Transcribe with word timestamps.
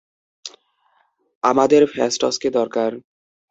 আমাদের 1.43 1.81
ফ্যাসটসকে 1.93 2.49
দরকার! 2.51 2.91